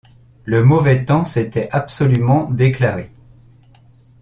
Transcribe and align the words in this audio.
Le 0.45 0.63
mauvais 0.63 1.05
temps 1.05 1.23
s’était 1.23 1.69
absolument 1.71 2.49
déclaré. 2.49 3.11